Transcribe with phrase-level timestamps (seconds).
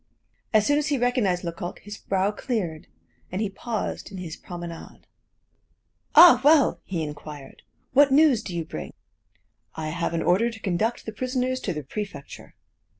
[0.51, 2.87] As soon as he recognized Lecoq, his brow cleared,
[3.31, 5.05] and he paused in his promenade.
[6.15, 7.61] "Ah, well!" he inquired,
[7.93, 8.93] "what news do you bring?"
[9.75, 12.55] "I have an order to conduct the prisoners to the prefecture."